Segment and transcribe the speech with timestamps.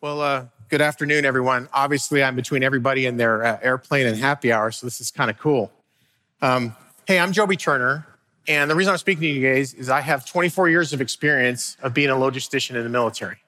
[0.00, 1.68] Well, uh, good afternoon, everyone.
[1.72, 5.28] Obviously, I'm between everybody and their uh, airplane and happy hour, so this is kind
[5.28, 5.72] of cool.
[6.40, 6.76] Um,
[7.08, 8.06] hey, I'm Jobie Turner,
[8.46, 11.76] and the reason I'm speaking to you guys is I have 24 years of experience
[11.82, 13.38] of being a logistician in the military.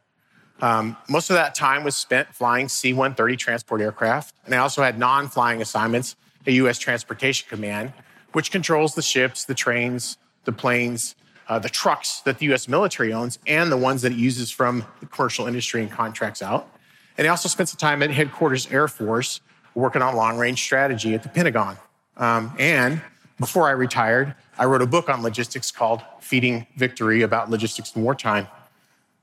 [0.61, 4.83] Um, most of that time was spent flying C 130 transport aircraft, and I also
[4.83, 6.81] had non flying assignments at U.S.
[6.81, 7.93] Transportation Command,
[8.33, 11.15] which controls the ships, the trains, the planes,
[11.51, 14.87] uh, the trucks that the US military owns and the ones that it uses from
[15.01, 16.73] the commercial industry and contracts out.
[17.19, 19.41] And he also spent some time at Headquarters Air Force
[19.75, 21.77] working on long range strategy at the Pentagon.
[22.17, 23.03] Um, and
[23.41, 28.03] before I retired, I wrote a book on logistics called Feeding Victory about logistics in
[28.03, 28.47] wartime.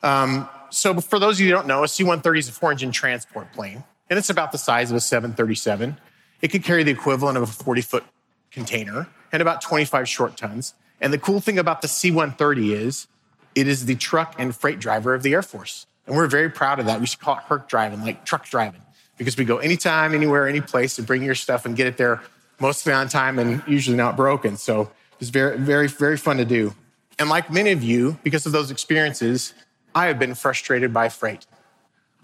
[0.04, 2.72] Um, so, for those of you who don't know, a C 130 is a four
[2.72, 5.98] engine transport plane, and it's about the size of a 737.
[6.42, 8.04] It could carry the equivalent of a 40 foot
[8.52, 10.74] container and about 25 short tons.
[11.00, 13.08] And the cool thing about the C 130 is
[13.56, 15.86] it is the truck and freight driver of the Air Force.
[16.06, 17.00] And we're very proud of that.
[17.00, 18.82] We should call it Herc driving, like truck driving,
[19.18, 22.22] because we go anytime, anywhere, any place to bring your stuff and get it there
[22.60, 24.58] mostly on time and usually not broken.
[24.58, 24.90] So
[25.20, 26.74] it's very, very, very fun to do.
[27.20, 29.54] And like many of you, because of those experiences,
[29.94, 31.46] I have been frustrated by freight.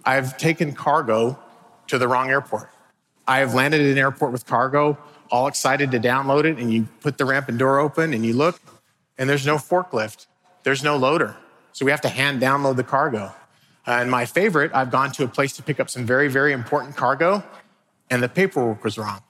[0.05, 1.39] I've taken cargo
[1.87, 2.69] to the wrong airport.
[3.27, 4.97] I have landed at an airport with cargo
[5.33, 8.33] all excited to download it, and you put the ramp and door open and you
[8.33, 8.61] look,
[9.17, 10.27] and there's no forklift,
[10.61, 11.35] there's no loader.
[11.71, 13.33] So we have to hand download the cargo.
[13.87, 16.53] Uh, and my favorite, I've gone to a place to pick up some very, very
[16.53, 17.43] important cargo,
[18.11, 19.21] and the paperwork was wrong.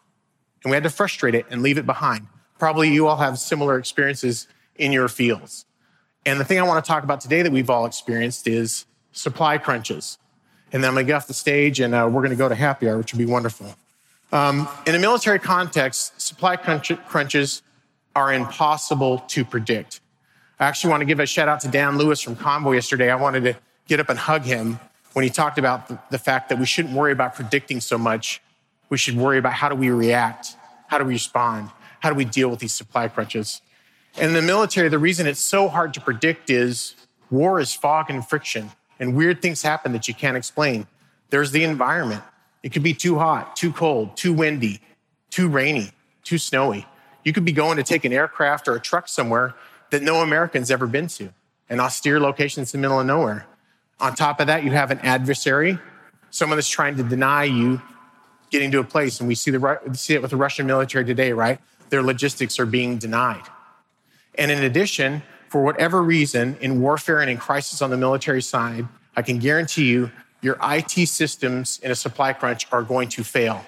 [0.63, 2.27] And we had to frustrate it and leave it behind.
[2.59, 5.65] Probably you all have similar experiences in your fields.
[6.25, 9.57] And the thing I want to talk about today that we've all experienced is supply
[9.57, 10.17] crunches.
[10.73, 12.49] And then I'm going to get off the stage and uh, we're going to go
[12.49, 13.75] to happy hour, which will be wonderful.
[14.33, 17.61] Um, in a military context, supply crunches
[18.15, 20.01] are impossible to predict.
[20.59, 23.11] I actually want to give a shout out to Dan Lewis from Convoy yesterday.
[23.11, 23.55] I wanted to
[23.87, 24.79] get up and hug him
[25.13, 28.41] when he talked about the, fact that we shouldn't worry about predicting so much.
[28.89, 30.55] We should worry about how do we react?
[30.87, 31.69] How do we respond?
[31.99, 33.61] How do we deal with these supply crunches?
[34.17, 36.95] And in the military, the reason it's so hard to predict is
[37.29, 40.87] war is fog and friction, and weird things happen that you can't explain.
[41.29, 42.23] There's the environment.
[42.63, 44.79] It could be too hot, too cold, too windy,
[45.29, 45.91] too rainy,
[46.23, 46.87] too snowy.
[47.23, 49.53] You could be going to take an aircraft or a truck somewhere
[49.91, 51.29] that no American's ever been to,
[51.69, 53.45] an austere location in the middle of nowhere.
[53.99, 55.77] On top of that, you have an adversary,
[56.31, 57.81] someone that's trying to deny you
[58.49, 59.19] getting to a place.
[59.19, 61.59] And we see, the, see it with the Russian military today, right?
[61.89, 63.43] Their logistics are being denied.
[64.35, 68.87] And in addition, for whatever reason, in warfare and in crisis on the military side,
[69.15, 70.11] I can guarantee you
[70.43, 73.65] your IT systems in a supply crunch are going to fail.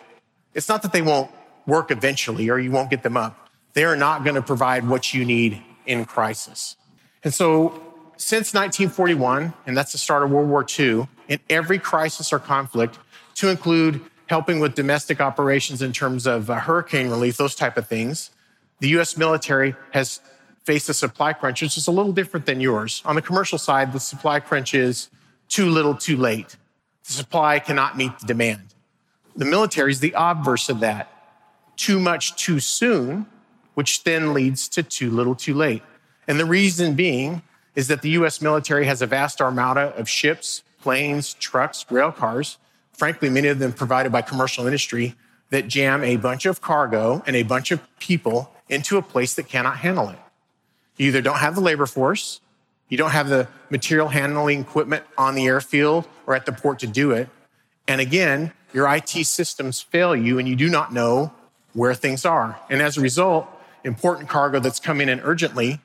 [0.54, 1.32] It's not that they won't
[1.66, 3.50] work eventually or you won't get them up.
[3.74, 6.76] They are not going to provide what you need in crisis.
[7.24, 7.82] And so,
[8.18, 13.00] since 1941, and that's the start of World War II, in every crisis or conflict,
[13.36, 17.88] to include helping with domestic operations in terms of uh, hurricane relief, those type of
[17.88, 18.32] things,
[18.80, 20.20] the US military has
[20.64, 23.02] faced a supply crunch, which is a little different than yours.
[23.06, 25.10] On the commercial side, the supply crunch is
[25.48, 26.56] too little, too late.
[27.06, 28.74] The supply cannot meet the demand.
[29.36, 31.12] The military is the obverse of that.
[31.76, 33.26] Too much too soon,
[33.74, 35.84] which then leads to too little too late.
[36.28, 37.42] And the reason being
[37.76, 42.58] is that the US military has a vast armada of ships, planes, trucks, rail cars,
[42.94, 45.16] frankly, many of them provided by commercial industry,
[45.50, 49.48] that jam a bunch of cargo and a bunch of people into a place that
[49.48, 50.20] cannot handle it.
[50.98, 52.40] You either don't have the labor force,
[52.90, 56.88] you don't have the material handling equipment on the airfield or at the port to
[56.88, 57.30] do it.
[57.88, 61.34] And again, your IT systems fail you and you do not know
[61.74, 62.60] where things are.
[62.70, 63.48] And as a result,
[63.84, 65.80] important cargo that's coming in urgently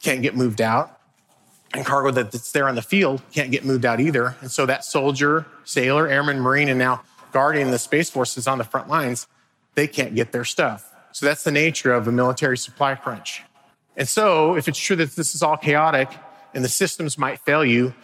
[0.00, 0.98] can't get moved out.
[1.72, 4.36] And cargo that's there on the field can't get moved out either.
[4.40, 8.64] And so that soldier, sailor, airman, marine, and now guardian the Space Forces on the
[8.64, 9.26] front lines,
[9.74, 10.92] they can't get their stuff.
[11.10, 13.42] So that's the nature of a military supply crunch.
[13.96, 16.10] And so if it's true that this is all chaotic,
[16.54, 17.94] and the systems might fail you.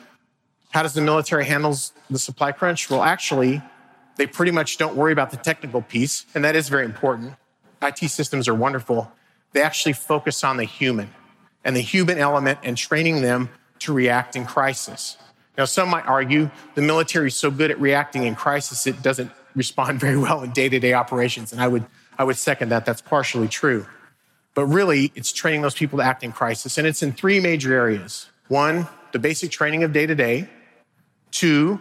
[0.70, 1.76] How does the military handle
[2.10, 2.90] the supply crunch?
[2.90, 3.62] Well, actually,
[4.16, 7.34] they pretty much don't worry about the technical piece, and that is very important.
[7.82, 9.10] IT systems are wonderful.
[9.52, 11.10] They actually focus on the human
[11.64, 13.48] and the human element and training them
[13.80, 15.16] to react in crisis.
[15.58, 19.30] Now, some might argue the military is so good at reacting in crisis, it doesn't
[19.54, 21.52] respond very well in day to day operations.
[21.52, 21.84] And I would,
[22.18, 22.84] I would second that.
[22.84, 23.86] That's partially true.
[24.54, 26.76] But really, it's training those people to act in crisis.
[26.76, 30.48] And it's in three major areas one, the basic training of day to day.
[31.30, 31.80] Two,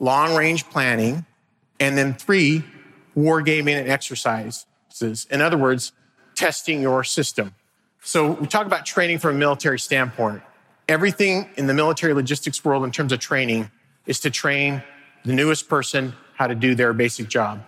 [0.00, 1.26] long range planning.
[1.78, 2.64] And then three,
[3.14, 4.64] wargaming and exercises.
[5.30, 5.92] In other words,
[6.34, 7.54] testing your system.
[8.02, 10.42] So we talk about training from a military standpoint.
[10.88, 13.70] Everything in the military logistics world in terms of training
[14.06, 14.82] is to train
[15.24, 17.62] the newest person how to do their basic job.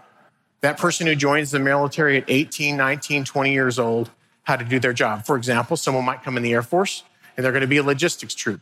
[0.62, 4.10] That person who joins the military at 18, 19, 20 years old,
[4.44, 5.26] how to do their job.
[5.26, 7.02] For example, someone might come in the Air Force
[7.38, 8.61] and they're going to be a logistics troop.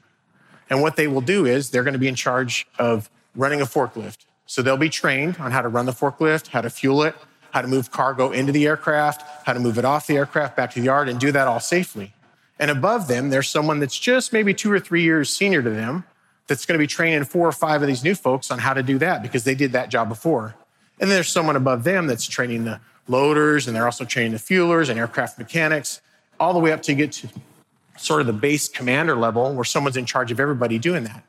[0.68, 3.64] And what they will do is they're going to be in charge of running a
[3.64, 4.26] forklift.
[4.44, 7.14] So they'll be trained on how to run the forklift, how to fuel it,
[7.52, 10.72] how to move cargo into the aircraft, how to move it off the aircraft back
[10.74, 12.12] to the yard, and do that all safely.
[12.58, 16.04] And above them, there's someone that's just maybe two or three years senior to them
[16.46, 18.82] that's going to be training four or five of these new folks on how to
[18.82, 20.54] do that because they did that job before.
[21.00, 24.38] And then there's someone above them that's training the loaders, and they're also training the
[24.38, 26.02] fuelers and aircraft mechanics,
[26.38, 27.28] all the way up to get to
[27.96, 31.24] sort of the base commander level where someone's in charge of everybody doing that.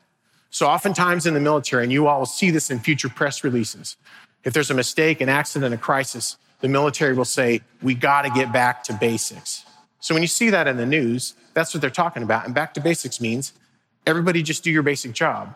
[0.50, 3.96] So oftentimes in the military, and you all will see this in future press releases,
[4.44, 8.30] if there's a mistake, an accident, a crisis, the military will say, we got to
[8.30, 9.64] get back to basics.
[10.00, 12.46] So when you see that in the news, that's what they're talking about.
[12.46, 13.52] And back to basics means
[14.06, 15.54] everybody just do your basic job.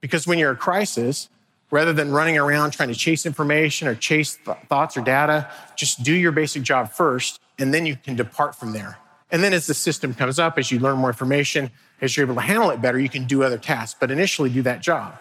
[0.00, 1.28] Because when you're a crisis,
[1.70, 6.02] rather than running around trying to chase information or chase th- thoughts or data, just
[6.02, 8.98] do your basic job first, and then you can depart from there.
[9.32, 12.34] And then as the system comes up, as you learn more information, as you're able
[12.34, 15.18] to handle it better, you can do other tasks, but initially do that job.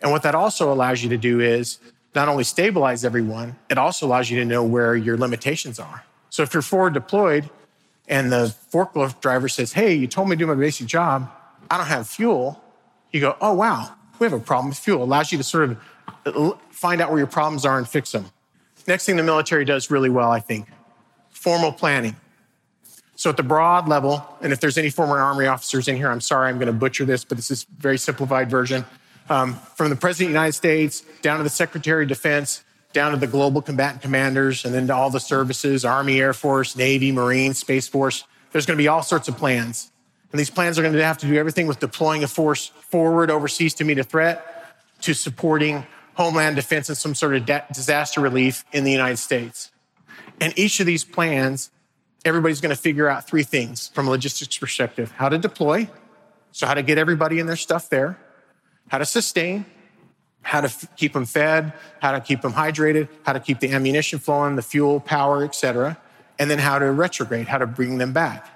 [0.00, 1.78] And what that also allows you to do is
[2.14, 6.04] not only stabilize everyone, it also allows you to know where your limitations are.
[6.30, 7.48] So if you're forward deployed
[8.06, 11.30] and the forklift driver says, Hey, you told me to do my basic job,
[11.70, 12.62] I don't have fuel,
[13.12, 15.00] you go, Oh, wow, we have a problem with fuel.
[15.00, 15.78] It allows you to sort of
[16.26, 18.26] uh, find out where your problems are and fix them.
[18.86, 20.68] Next thing the military does really well, I think
[21.30, 22.16] formal planning.
[23.18, 26.20] So at the broad level, and if there's any former Army officers in here, I'm
[26.20, 28.84] sorry, I'm going to butcher this, but this is a very simplified version.
[29.28, 32.62] Um, from the President of the United States down to the Secretary of Defense,
[32.92, 36.76] down to the global combatant commanders, and then to all the services Army, Air Force,
[36.76, 38.22] Navy, Marine, Space Force.
[38.52, 39.90] There's going to be all sorts of plans.
[40.30, 43.32] And these plans are going to have to do everything with deploying a force forward
[43.32, 45.84] overseas to meet a threat to supporting
[46.14, 49.72] homeland defense and some sort of disaster relief in the United States.
[50.40, 51.70] And each of these plans
[52.24, 55.88] everybody's going to figure out three things from a logistics perspective how to deploy,
[56.52, 58.18] so how to get everybody and their stuff there,
[58.88, 59.64] how to sustain,
[60.42, 63.70] how to f- keep them fed, how to keep them hydrated, how to keep the
[63.70, 65.98] ammunition flowing, the fuel, power, etc.,
[66.38, 68.46] and then how to retrograde, how to bring them back.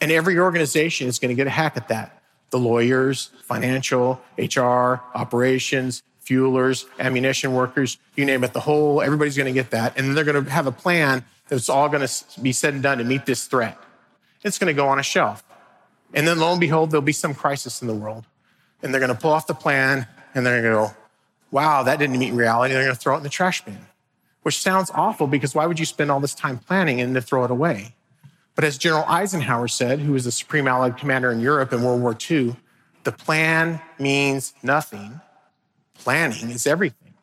[0.00, 2.20] And every organization is going to get a hack at that.
[2.50, 9.46] The lawyers, financial, HR, operations, fuelers, ammunition workers, you name it, the whole, everybody's going
[9.46, 9.98] to get that.
[9.98, 12.96] And they're going to have a plan that's all going to be said and done
[12.96, 13.76] to meet this threat.
[14.42, 15.44] It's going to go on a shelf.
[16.14, 18.24] And then lo and behold, there'll be some crisis in the world.
[18.82, 20.96] And they're going to pull off the plan and they're going to go,
[21.50, 22.72] wow, that didn't meet reality.
[22.72, 23.86] They're going to throw it in the trash bin,
[24.42, 27.44] which sounds awful because why would you spend all this time planning and then throw
[27.44, 27.94] it away?
[28.54, 32.00] But as General Eisenhower said, who was the Supreme Allied Commander in Europe in World
[32.00, 32.56] War II,
[33.04, 35.20] the plan means nothing.
[35.98, 37.14] Planning is everything.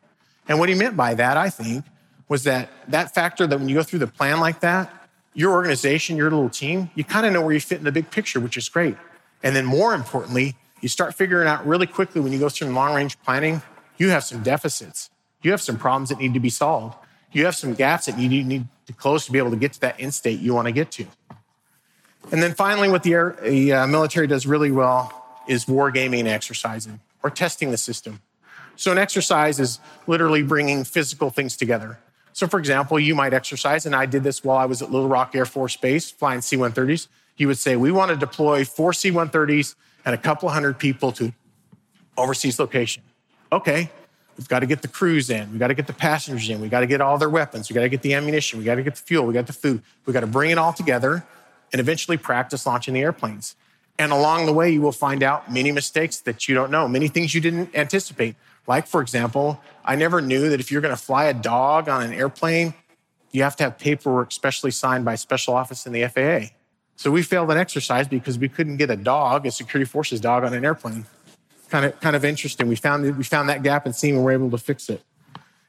[0.48, 1.84] And what he meant by that, I think,
[2.30, 4.90] was that that factor that when you go through the plan like that,
[5.34, 8.10] your organization, your little team, you kind of know where you fit in the big
[8.10, 8.96] picture, which is great.
[9.42, 12.94] And then more importantly, you start figuring out really quickly when you go through long
[12.94, 13.62] range planning,
[13.98, 15.10] you have some deficits.
[15.42, 16.96] You have some problems that need to be solved.
[17.32, 19.80] You have some gaps that you need to close to be able to get to
[19.80, 21.06] that end state you want to get to.
[22.30, 26.28] And then finally, what the, air, the uh, military does really well is wargaming and
[26.28, 28.20] exercising or testing the system.
[28.76, 31.98] So an exercise is literally bringing physical things together.
[32.32, 35.08] So, for example, you might exercise, and I did this while I was at Little
[35.08, 37.08] Rock Air Force Base flying C 130s.
[37.36, 41.12] You would say, We want to deploy four C 130s and a couple hundred people
[41.12, 41.32] to
[42.16, 43.02] overseas location.
[43.52, 43.90] Okay,
[44.36, 46.70] we've got to get the crews in, we've got to get the passengers in, we've
[46.70, 48.82] got to get all their weapons, we've got to get the ammunition, we've got to
[48.82, 51.24] get the fuel, we've got the food, we've got to bring it all together
[51.72, 53.56] and eventually practice launching the airplanes.
[53.98, 57.08] And along the way, you will find out many mistakes that you don't know, many
[57.08, 58.34] things you didn't anticipate.
[58.66, 62.02] Like, for example, I never knew that if you're going to fly a dog on
[62.02, 62.74] an airplane,
[63.32, 66.54] you have to have paperwork specially signed by a special office in the FAA.
[66.96, 70.44] So we failed an exercise because we couldn't get a dog, a security forces dog,
[70.44, 71.06] on an airplane.
[71.70, 72.68] Kind of, kind of interesting.
[72.68, 75.02] We found, we found that gap in SEMA and we're able to fix it.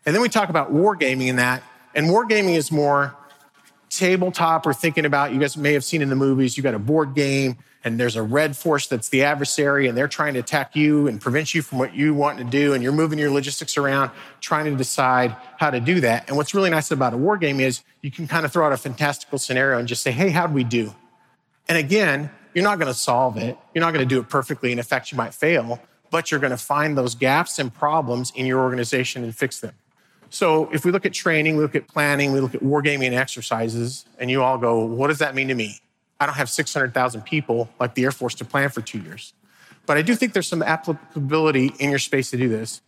[0.06, 1.64] And then we talk about wargaming in that.
[1.94, 3.16] And wargaming is more
[3.92, 6.80] tabletop or thinking about, you guys may have seen in the movies, you got a
[6.80, 10.76] board game and there's a red force that's the adversary and they're trying to attack
[10.76, 12.74] you and prevent you from what you want to do.
[12.74, 16.28] And you're moving your logistics around trying to decide how to do that.
[16.28, 18.72] And what's really nice about a war game is you can kind of throw out
[18.72, 20.96] a fantastical scenario and just say hey how'd we do?
[21.68, 23.58] And again you're not going to solve it.
[23.74, 24.74] You're not going to do it perfectly.
[24.74, 25.80] In effect, you might fail
[26.12, 29.74] but you're going to find those gaps and problems in your organization and fix them
[30.32, 34.06] so if we look at training we look at planning we look at wargaming exercises
[34.18, 35.80] and you all go what does that mean to me
[36.22, 39.34] I don't have 600,000 people like the Air Force to plan for two years.
[39.88, 42.82] But I do think there's some applicability in your space to do this.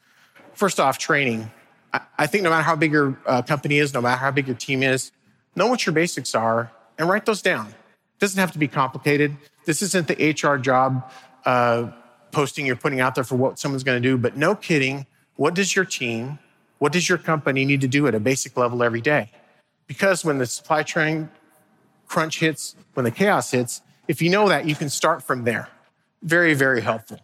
[0.54, 1.52] first off, training.
[1.92, 4.46] I, I think no matter how big your uh, company is, no matter how big
[4.46, 5.12] your team is,
[5.56, 7.70] know what your basics are and write those down.
[7.70, 9.36] It doesn't have to be complicated.
[9.66, 11.12] This isn't the HR job
[11.44, 11.90] uh,
[12.32, 15.08] posting you're putting out there for what someone's going to do, but no kidding.
[15.38, 16.38] What does your team,
[16.80, 19.32] what does your company need to do at a basic level every day?
[19.88, 21.30] Because when the supply chain
[22.08, 25.70] crunch hits, when the chaos hits, if you know that, you can start from there.
[26.22, 27.20] Very, very helpful.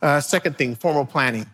[0.00, 1.46] Uh, second thing, formal planning.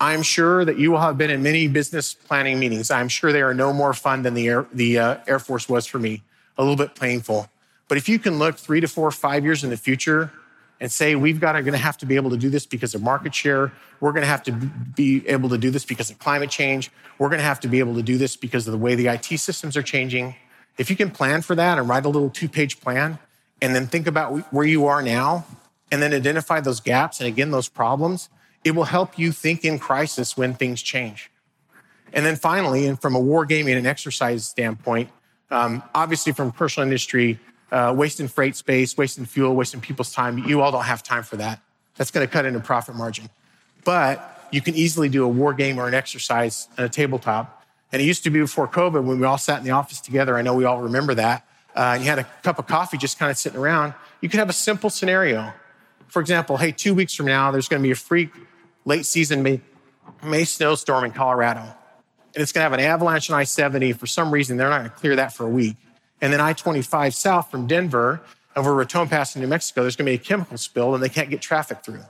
[0.00, 2.90] I'm sure that you will have been in many business planning meetings.
[2.90, 5.86] I'm sure they are no more fun than the Air, the, uh, Air Force was
[5.86, 6.22] for me,
[6.58, 7.48] a little bit painful.
[7.88, 10.32] But if you can look three to four, five years in the future
[10.80, 12.94] and say, we've got to, going to have to be able to do this because
[12.94, 13.72] of market share.
[14.00, 16.90] We're going to have to be able to do this because of climate change.
[17.18, 19.06] We're going to have to be able to do this because of the way the
[19.06, 20.34] IT systems are changing.
[20.76, 23.18] If you can plan for that and write a little two page plan
[23.62, 25.46] and then think about where you are now
[25.92, 28.28] and then identify those gaps and again, those problems,
[28.64, 31.30] it will help you think in crisis when things change.
[32.12, 35.10] And then finally, and from a war gaming and exercise standpoint,
[35.50, 37.38] um, obviously from personal industry,
[37.74, 41.36] uh, wasting freight space, wasting fuel, wasting people's time, you all don't have time for
[41.36, 41.60] that.
[41.96, 43.28] That's going to cut into profit margin.
[43.84, 47.66] But you can easily do a war game or an exercise on a tabletop.
[47.90, 50.38] And it used to be before COVID when we all sat in the office together.
[50.38, 51.46] I know we all remember that.
[51.74, 53.92] Uh, you had a cup of coffee just kind of sitting around.
[54.20, 55.52] You could have a simple scenario.
[56.06, 58.30] For example, hey, two weeks from now, there's going to be a freak
[58.84, 59.60] late season May,
[60.22, 61.62] May snowstorm in Colorado.
[61.62, 63.94] And it's going to have an avalanche on I 70.
[63.94, 65.76] For some reason, they're not going to clear that for a week.
[66.20, 68.20] And then I 25 south from Denver
[68.56, 71.08] over Raton Pass in New Mexico, there's going to be a chemical spill and they
[71.08, 72.04] can't get traffic through.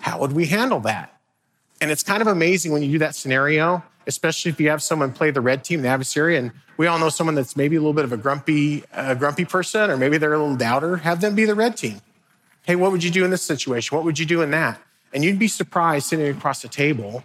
[0.00, 1.20] How would we handle that?
[1.80, 5.12] And it's kind of amazing when you do that scenario, especially if you have someone
[5.12, 7.92] play the red team, the adversary, and we all know someone that's maybe a little
[7.92, 10.98] bit of a grumpy, uh, grumpy person, or maybe they're a little doubter.
[10.98, 12.00] Have them be the red team.
[12.62, 13.96] Hey, what would you do in this situation?
[13.96, 14.80] What would you do in that?
[15.12, 17.24] And you'd be surprised sitting across the table,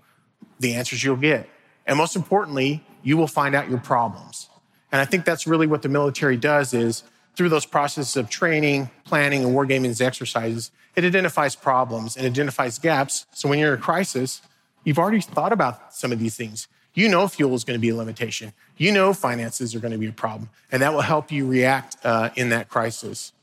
[0.60, 1.48] the answers you'll get.
[1.86, 4.50] And most importantly, you will find out your problems.
[4.92, 7.04] And I think that's really what the military does is
[7.36, 13.28] through those processes of training, planning, and wargaming exercises, it identifies problems and identifies gaps.
[13.32, 14.42] So when you're in a crisis,
[14.84, 16.68] you've already thought about some of these things.
[16.96, 18.54] You know fuel is going to be a limitation.
[18.78, 20.50] You know finances are going to be a problem.
[20.72, 23.34] And that will help you react uh, in that crisis.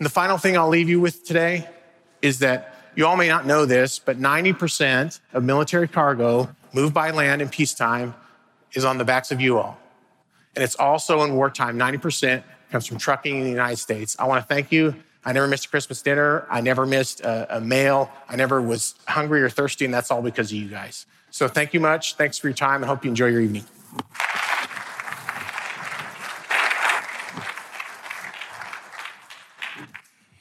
[0.00, 1.68] And the final thing I'll leave you with today
[2.22, 7.12] is that you all may not know this, but 90% of military cargo moved by
[7.12, 8.14] land in peacetime
[8.72, 9.78] is on the backs of you all.
[10.56, 14.16] And it's also in wartime, 90% comes from trucking in the United States.
[14.18, 14.96] I want to thank you.
[15.24, 16.46] I never missed a Christmas dinner.
[16.50, 18.10] I never missed a, a meal.
[18.28, 21.04] I never was hungry or thirsty, and that's all because of you guys.
[21.30, 22.14] So thank you much.
[22.14, 22.82] Thanks for your time.
[22.82, 23.64] I hope you enjoy your evening.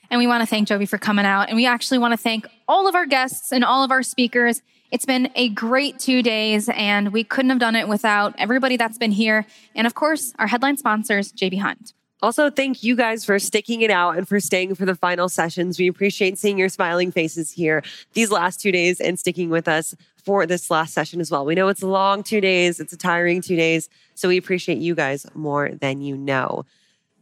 [0.09, 1.49] And we want to thank Jobie for coming out.
[1.49, 4.61] And we actually want to thank all of our guests and all of our speakers.
[4.95, 8.97] It's been a great two days, and we couldn't have done it without everybody that's
[8.97, 9.45] been here.
[9.75, 11.91] And of course, our headline sponsors, JB Hunt.
[12.21, 15.77] Also, thank you guys for sticking it out and for staying for the final sessions.
[15.77, 17.83] We appreciate seeing your smiling faces here
[18.13, 21.43] these last two days and sticking with us for this last session as well.
[21.43, 23.89] We know it's a long two days, it's a tiring two days.
[24.13, 26.63] So we appreciate you guys more than you know.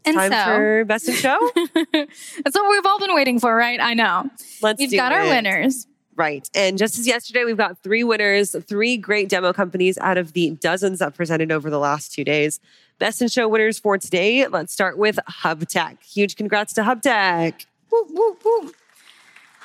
[0.06, 1.40] And Time so, for best in show.
[1.56, 3.80] that's what we've all been waiting for, right?
[3.80, 4.30] I know.
[4.62, 5.88] Let's We've got our winners.
[6.16, 6.48] Right.
[6.54, 10.52] And just as yesterday, we've got three winners, three great demo companies out of the
[10.52, 12.60] dozens that presented over the last two days.
[13.00, 14.48] Best in show winners for today.
[14.48, 16.04] Let's start with HubTech.
[16.04, 17.66] Huge congrats to HubTech.
[17.92, 18.72] Woo, woo, woo.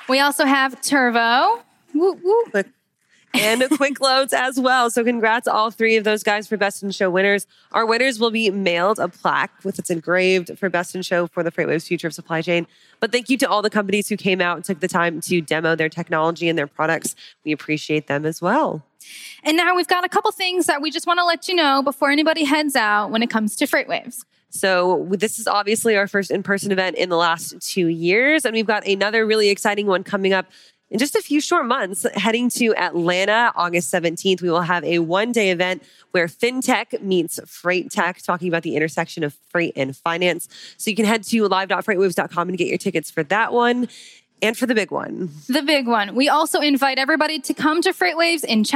[0.07, 1.61] We also have Turvo.
[1.93, 2.63] Woo, woo.
[3.33, 4.89] And quick loads as well.
[4.89, 7.47] So congrats all three of those guys for best in show winners.
[7.71, 11.43] Our winners will be mailed a plaque with its engraved for best in show for
[11.43, 12.67] the FreightWaves Future of Supply Chain.
[12.99, 15.41] But thank you to all the companies who came out and took the time to
[15.41, 17.15] demo their technology and their products.
[17.45, 18.83] We appreciate them as well.
[19.43, 21.81] And now we've got a couple things that we just want to let you know
[21.81, 24.25] before anybody heads out when it comes to FreightWaves.
[24.49, 28.65] So this is obviously our first in-person event in the last two years, and we've
[28.65, 30.47] got another really exciting one coming up
[30.91, 34.99] in just a few short months, heading to Atlanta, August 17th, we will have a
[34.99, 39.95] one day event where fintech meets freight tech, talking about the intersection of freight and
[39.95, 40.49] finance.
[40.77, 43.87] So you can head to live.freightwaves.com and get your tickets for that one
[44.41, 45.29] and for the big one.
[45.47, 46.15] The big one.
[46.15, 48.63] We also invite everybody to come to FreightWaves in